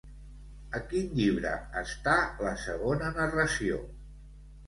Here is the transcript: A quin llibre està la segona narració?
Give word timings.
A 0.79 0.79
quin 0.93 1.11
llibre 1.17 1.51
està 1.81 2.15
la 2.45 2.55
segona 2.63 3.13
narració? 3.19 3.77